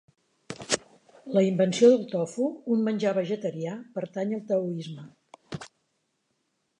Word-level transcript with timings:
La 1.37 1.43
invenció 1.47 1.89
del 1.91 2.07
tofu, 2.13 2.47
un 2.75 2.81
menjar 2.87 3.13
vegetarià, 3.19 3.75
pertany 3.99 4.33
al 4.39 4.43
taoisme. 4.53 5.65